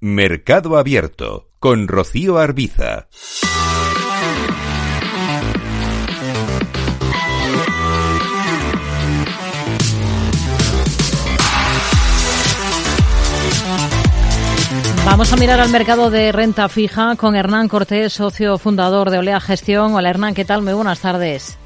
[0.00, 3.08] Mercado Abierto con Rocío Arbiza.
[15.06, 19.40] Vamos a mirar al mercado de renta fija con Hernán Cortés, socio fundador de Olea
[19.40, 19.94] Gestión.
[19.94, 20.60] Hola Hernán, ¿qué tal?
[20.60, 21.56] Muy buenas tardes.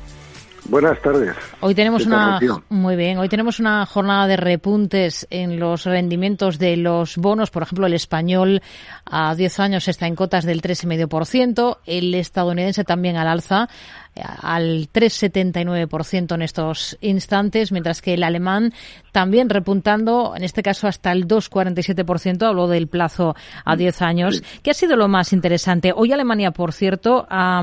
[0.67, 1.35] Buenas tardes.
[1.61, 2.39] Hoy tenemos una
[2.69, 3.19] muy bien.
[3.19, 7.51] Hoy tenemos una jornada de repuntes en los rendimientos de los bonos.
[7.51, 8.63] Por ejemplo, el español
[9.05, 13.69] a 10 años está en cotas del 3,5%, el estadounidense también al alza
[14.17, 18.73] al 3,79% en estos instantes, mientras que el alemán
[19.13, 23.35] también repuntando, en este caso hasta el 2,47%, habló del plazo
[23.65, 24.43] a 10 años.
[24.63, 25.93] ¿Qué ha sido lo más interesante?
[25.95, 27.63] Hoy Alemania, por cierto, ha,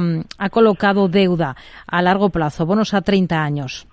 [0.52, 1.56] colocado deuda
[1.86, 3.88] a largo plazo, bonos a 30 años.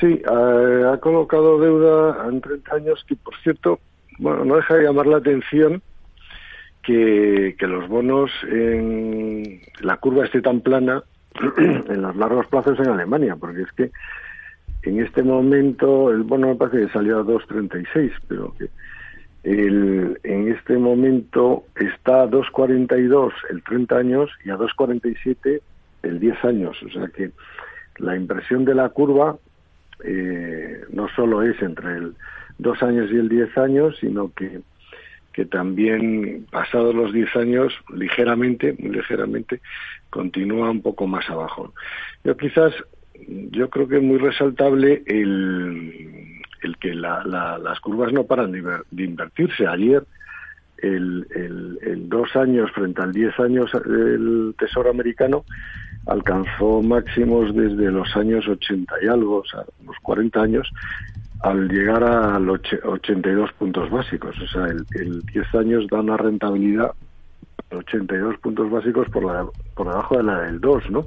[0.00, 3.80] Sí, ha colocado deuda en 30 años que, por cierto,
[4.18, 5.82] bueno, no deja de llamar la atención
[6.86, 11.02] que, los bonos en la curva esté tan plana
[11.58, 13.90] en los largos plazos en Alemania, porque es que
[14.84, 18.68] en este momento el bono me parece que salió a 2.36, pero que
[19.42, 25.60] el, en este momento está a 2.42 el 30 años y a 2.47
[26.02, 26.80] el 10 años.
[26.84, 27.32] O sea que
[27.98, 29.36] la impresión de la curva
[30.04, 32.14] eh, no solo es entre el
[32.58, 34.60] 2 años y el 10 años, sino que
[35.36, 39.60] que también pasados los 10 años, ligeramente, muy ligeramente,
[40.08, 41.74] continúa un poco más abajo.
[42.24, 42.72] Yo quizás,
[43.28, 49.66] yo creo que es muy resaltable el, el que las curvas no paran de, invertirse.
[49.66, 50.04] Ayer,
[50.78, 51.26] el,
[51.82, 55.44] el, dos años frente al 10 años del Tesoro americano
[56.06, 60.72] alcanzó máximos desde los años 80 y algo, o sea, unos 40 años,
[61.40, 64.36] al llegar a los 82 puntos básicos.
[64.40, 66.92] O sea, el, 10 años da una rentabilidad
[67.70, 71.04] 82 puntos básicos por, la, por debajo de la del 2, ¿no?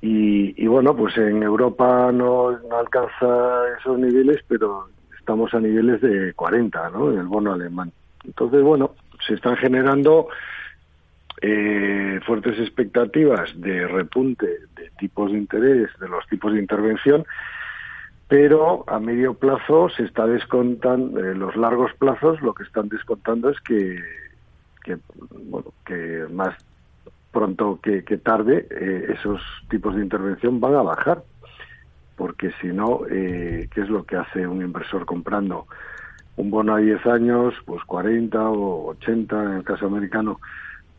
[0.00, 6.00] Y, y bueno, pues en Europa no, no, alcanza esos niveles, pero estamos a niveles
[6.02, 7.10] de 40, ¿no?
[7.12, 7.90] En el bono alemán.
[8.24, 8.94] Entonces, bueno,
[9.26, 10.28] se están generando
[11.40, 17.24] eh, fuertes expectativas de repunte de tipos de interés, de los tipos de intervención,
[18.28, 23.50] pero a medio plazo se está descontando, en los largos plazos lo que están descontando
[23.50, 23.98] es que,
[24.82, 24.98] que
[25.46, 26.54] bueno, que más
[27.32, 31.22] pronto que, tarde eh, esos tipos de intervención van a bajar,
[32.16, 35.66] porque si no, eh, ¿qué es lo que hace un inversor comprando
[36.36, 40.40] un bono a 10 años, pues 40 o 80 en el caso americano,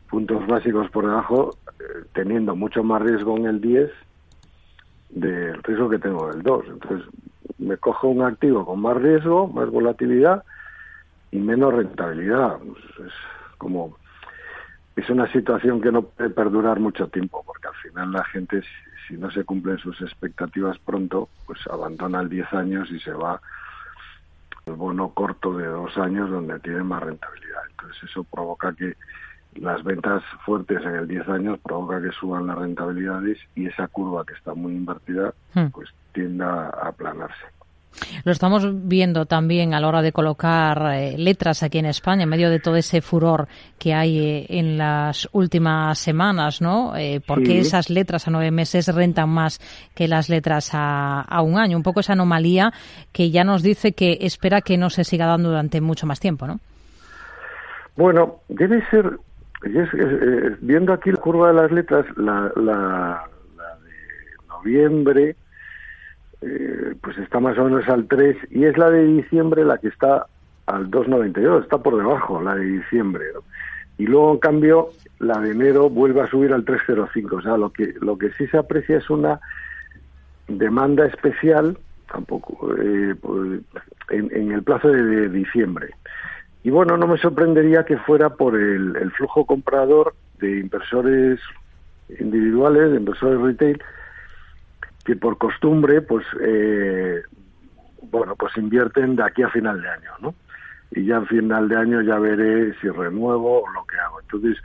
[0.09, 3.91] puntos básicos por debajo, eh, teniendo mucho más riesgo en el 10
[5.09, 6.65] del riesgo que tengo del 2.
[6.67, 7.07] Entonces,
[7.57, 10.43] me cojo un activo con más riesgo, más volatilidad
[11.31, 12.59] y menos rentabilidad.
[13.05, 13.13] Es
[13.57, 13.97] como
[14.95, 18.63] es una situación que no puede perdurar mucho tiempo, porque al final la gente,
[19.07, 23.41] si, no se cumplen sus expectativas pronto, pues abandona el 10 años y se va
[24.65, 27.61] al bono corto de dos años donde tiene más rentabilidad.
[27.71, 28.95] Entonces eso provoca que
[29.55, 34.25] las ventas fuertes en el 10 años provoca que suban las rentabilidades y esa curva
[34.25, 35.67] que está muy invertida hmm.
[35.67, 37.45] pues tienda a aplanarse.
[38.23, 42.29] Lo estamos viendo también a la hora de colocar eh, letras aquí en España, en
[42.29, 43.47] medio de todo ese furor
[43.79, 46.95] que hay eh, en las últimas semanas, ¿no?
[46.95, 49.59] Eh, ¿Por qué esas letras a nueve meses rentan más
[49.93, 51.77] que las letras a, a, un año?
[51.77, 52.73] Un poco esa anomalía
[53.13, 56.47] que ya nos dice que espera que no se siga dando durante mucho más tiempo,
[56.47, 56.59] ¿no?
[57.95, 59.19] Bueno, debe ser
[60.61, 63.23] viendo aquí la curva de las letras, la, la,
[63.57, 65.35] de noviembre,
[66.41, 69.87] eh, pues está más o menos al 3, y es la de diciembre la que
[69.87, 70.27] está
[70.67, 73.25] al 2,92, está por debajo la de diciembre.
[73.97, 74.89] Y luego, en cambio,
[75.19, 77.31] la de enero vuelve a subir al 3,05.
[77.33, 79.39] O sea, lo que, lo que sí se aprecia es una
[80.47, 81.77] demanda especial,
[82.11, 83.61] tampoco, eh, pues,
[84.09, 85.89] en, el plazo de diciembre.
[86.65, 91.39] Y bueno, no me sorprendería que fuera por el, flujo comprador de inversores
[92.19, 93.83] individuales, de inversores retail,
[95.03, 97.21] que por costumbre, pues, eh,
[98.09, 100.33] bueno, pues invierten de aquí a final de año, ¿no?
[100.89, 104.21] Y ya a final de año ya veré si renuevo o lo que hago.
[104.21, 104.57] Entonces,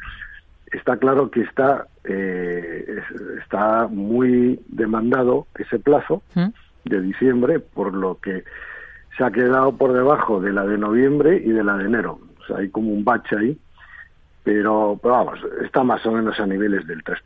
[0.72, 3.02] está claro que está, eh,
[3.42, 6.48] está muy demandado ese plazo ¿Mm?
[6.86, 8.42] de diciembre, por lo que
[9.16, 12.18] se ha quedado por debajo de la de noviembre y de la de enero.
[12.42, 13.58] O sea, hay como un bache ahí,
[14.42, 17.16] pero, vamos, está más o menos a niveles del 3%.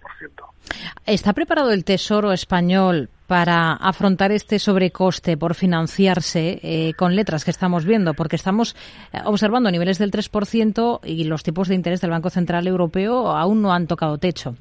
[1.07, 7.53] ¿Está preparado el Tesoro español para afrontar este sobrecoste por financiarse eh, con letras que
[7.53, 8.15] estamos viendo?
[8.15, 8.75] Porque estamos
[9.13, 13.63] eh, observando niveles del 3% y los tipos de interés del Banco Central Europeo aún
[13.63, 14.57] no han tocado techo.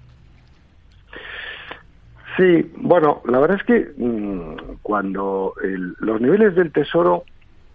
[2.38, 5.53] Sí, bueno, la verdad es que mm, cuando
[6.00, 7.25] los niveles del Tesoro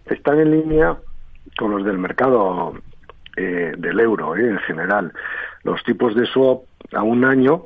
[0.05, 0.97] están en línea
[1.57, 2.73] con los del mercado
[3.37, 5.13] eh, del euro en general,
[5.63, 6.63] los tipos de swap
[6.93, 7.65] a un año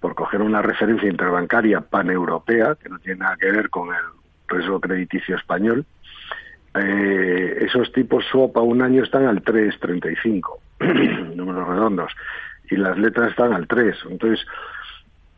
[0.00, 4.02] por coger una referencia interbancaria paneuropea, que no tiene nada que ver con el
[4.46, 5.86] riesgo crediticio español,
[6.74, 12.12] eh, esos tipos swap a un año están al 3,35, números redondos,
[12.70, 13.96] y las letras están al 3.
[14.10, 14.46] Entonces,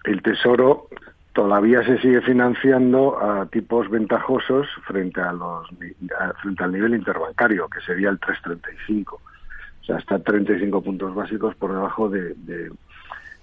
[0.04, 0.88] el Tesoro
[1.32, 5.68] todavía se sigue financiando a tipos ventajosos frente a los
[6.42, 9.12] frente al nivel interbancario, que sería el 3,35.
[9.12, 9.20] O
[9.84, 12.34] sea, está 35 puntos básicos por debajo de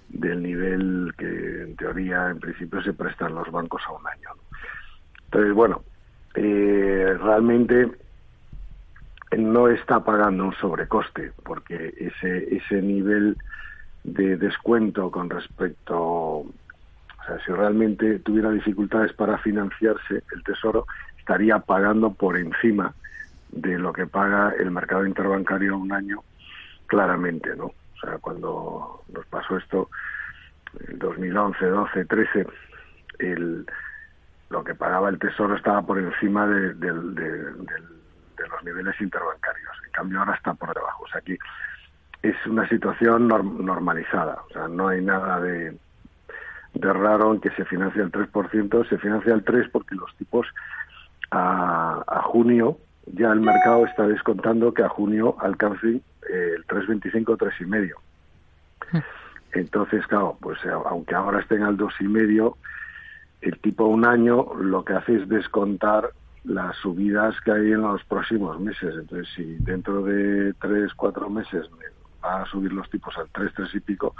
[0.08, 4.30] del nivel que en teoría en principio se prestan los bancos a un año.
[5.24, 5.82] Entonces, bueno,
[6.34, 7.90] eh, realmente
[9.36, 13.36] no está pagando un sobrecoste porque ese, ese nivel
[14.12, 16.52] de descuento con respecto, o
[17.26, 20.86] sea, si realmente tuviera dificultades para financiarse, el Tesoro
[21.18, 22.94] estaría pagando por encima
[23.50, 26.22] de lo que paga el mercado interbancario un año
[26.86, 27.66] claramente, ¿no?
[27.66, 29.90] O sea, cuando nos pasó esto,
[30.88, 32.46] en 2011, 12, 13,
[33.18, 33.66] el,
[34.50, 36.74] lo que pagaba el Tesoro estaba por encima de,
[38.48, 39.70] los niveles interbancarios.
[39.84, 41.04] En cambio, ahora está por debajo.
[41.04, 41.36] O sea, aquí
[42.22, 44.42] es una situación normalizada.
[44.48, 45.76] O sea, no hay nada de,
[46.74, 48.88] raro en que se financie el 3%.
[48.88, 50.46] Se financia el 3% porque los tipos
[51.30, 52.78] a, a junio
[53.14, 59.02] ya el mercado está descontando que a junio alcancen el 3,25 o 3,5.
[59.52, 62.54] Entonces, claro, pues eh, aunque ahora estén al 2,5,
[63.40, 66.10] el tipo un año lo que hace es descontar
[66.44, 68.94] las subidas que hay en los próximos meses.
[68.98, 71.66] Entonces, si dentro de 3, 4 meses
[72.24, 74.14] va a subir los tipos al 3, 3 y pico,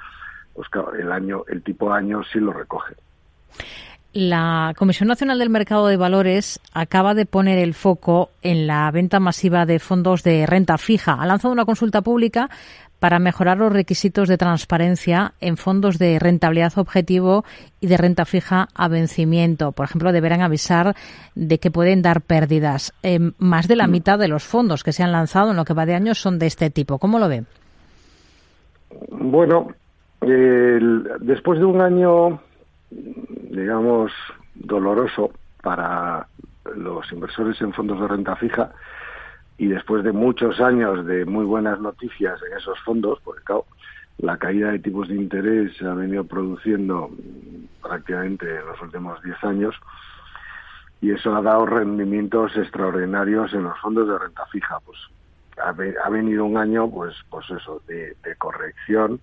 [0.55, 2.95] pues claro, el, año, el tipo año sí lo recoge.
[4.13, 9.21] La Comisión Nacional del Mercado de Valores acaba de poner el foco en la venta
[9.21, 11.13] masiva de fondos de renta fija.
[11.13, 12.49] Ha lanzado una consulta pública
[12.99, 17.45] para mejorar los requisitos de transparencia en fondos de rentabilidad objetivo
[17.81, 19.73] y de renta fija a vencimiento.
[19.73, 20.97] Por ejemplo, deberán avisar
[21.35, 22.93] de que pueden dar pérdidas.
[23.03, 23.91] Eh, más de la mm.
[23.91, 26.39] mitad de los fondos que se han lanzado en lo que va de año son
[26.39, 26.99] de este tipo.
[26.99, 27.47] ¿Cómo lo ven?
[29.09, 29.69] Bueno,
[30.21, 32.41] después de un año
[32.91, 34.13] digamos,
[34.55, 35.33] doloroso
[35.63, 36.27] para
[36.77, 38.73] los inversores en fondos de renta fija
[39.57, 43.67] y después de muchos años de muy buenas noticias en esos fondos, porque claro,
[44.19, 47.11] la caída de tipos de interés se ha venido produciendo
[47.83, 49.75] prácticamente en los últimos 10 años
[51.01, 54.79] y eso ha dado rendimientos extraordinarios en los fondos de renta fija.
[54.85, 54.99] Pues
[55.63, 59.21] ha, venido un año, pues, pues eso, de corrección,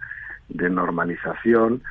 [0.49, 1.81] de normalización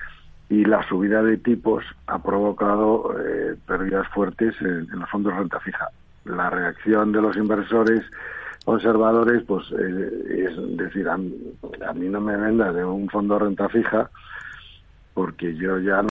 [0.49, 5.61] y la subida de tipos ha provocado eh, pérdidas fuertes en, los fondos de renta
[5.61, 5.89] fija.
[6.25, 8.05] La reacción de los inversores
[8.65, 13.69] conservadores, pues eh, es decir, a, mí no me venda de un fondo de renta
[13.69, 14.11] fija
[15.13, 16.09] porque yo ya no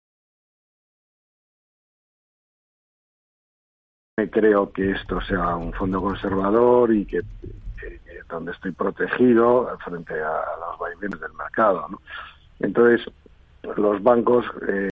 [4.31, 7.23] creo que esto sea un fondo conservador y que,
[8.33, 11.87] donde estoy protegido frente a los vaivenes del mercado.
[12.59, 13.07] Entonces,
[13.77, 14.91] los bancos eh,